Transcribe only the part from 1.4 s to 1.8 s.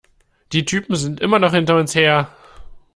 hinter